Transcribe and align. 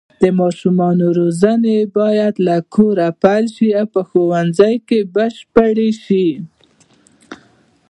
د 0.21 0.23
ماشومانو 0.41 1.05
روزنه 1.19 1.75
باید 1.97 2.33
له 2.47 2.55
کوره 2.73 3.07
پیل 3.23 3.45
شي 3.55 3.69
او 3.79 3.87
په 3.93 4.01
ښوونځي 4.09 4.75
کې 4.87 4.99
بشپړه 5.15 5.89
شي. 6.03 6.27